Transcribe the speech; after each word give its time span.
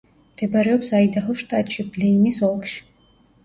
მდებარეობს 0.29 0.89
აიდაჰოს 1.01 1.39
შტატში, 1.45 1.87
ბლეინის 1.95 2.43
ოლქში. 2.51 2.85